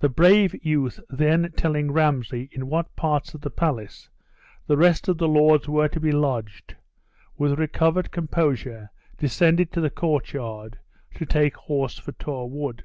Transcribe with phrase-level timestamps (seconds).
[0.00, 4.10] The brave youth then telling Ramsay in what parts of the palace
[4.66, 6.74] the rest of the lords were to be lodged,
[7.38, 10.80] with recovered composure descended to the courtyard,
[11.14, 12.82] to take horse for Tor Wood.